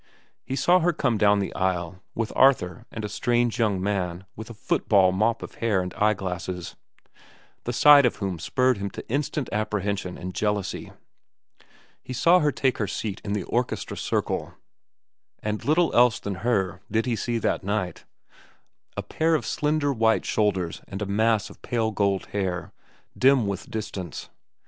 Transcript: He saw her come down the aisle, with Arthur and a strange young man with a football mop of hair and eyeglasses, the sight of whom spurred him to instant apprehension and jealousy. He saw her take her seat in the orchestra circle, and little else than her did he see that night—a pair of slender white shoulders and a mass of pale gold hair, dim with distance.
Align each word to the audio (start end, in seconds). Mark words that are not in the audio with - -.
He 0.43 0.55
saw 0.55 0.79
her 0.79 0.93
come 0.93 1.19
down 1.19 1.37
the 1.37 1.53
aisle, 1.53 2.01
with 2.15 2.33
Arthur 2.35 2.87
and 2.91 3.05
a 3.05 3.07
strange 3.07 3.59
young 3.59 3.79
man 3.79 4.25
with 4.35 4.49
a 4.49 4.53
football 4.55 5.11
mop 5.11 5.43
of 5.43 5.53
hair 5.61 5.79
and 5.79 5.93
eyeglasses, 5.93 6.75
the 7.65 7.71
sight 7.71 8.03
of 8.03 8.15
whom 8.15 8.39
spurred 8.39 8.79
him 8.79 8.89
to 8.89 9.07
instant 9.09 9.47
apprehension 9.51 10.17
and 10.17 10.33
jealousy. 10.33 10.91
He 12.01 12.13
saw 12.13 12.39
her 12.39 12.51
take 12.51 12.79
her 12.79 12.87
seat 12.87 13.21
in 13.23 13.33
the 13.33 13.43
orchestra 13.43 13.95
circle, 13.95 14.55
and 15.37 15.63
little 15.63 15.93
else 15.95 16.19
than 16.19 16.33
her 16.41 16.81
did 16.89 17.05
he 17.05 17.15
see 17.15 17.37
that 17.37 17.63
night—a 17.63 19.03
pair 19.03 19.35
of 19.35 19.45
slender 19.45 19.93
white 19.93 20.25
shoulders 20.25 20.81
and 20.87 21.03
a 21.03 21.05
mass 21.05 21.47
of 21.51 21.61
pale 21.61 21.91
gold 21.91 22.25
hair, 22.33 22.73
dim 23.15 23.45
with 23.45 23.69
distance. 23.69 24.31